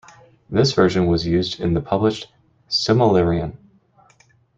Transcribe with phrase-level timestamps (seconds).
[0.49, 2.33] This version was used in the published
[2.67, 3.57] "Silmarillion".